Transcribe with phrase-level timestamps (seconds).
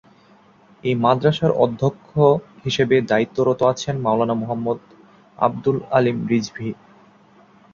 [0.83, 2.09] এই মাদ্রাসার অধ্যক্ষ
[2.65, 4.79] হিসেবে দায়িত্বরত আছেন মাওলানা মুহাম্মদ
[5.37, 6.69] আবদুল আলিম রিজভী।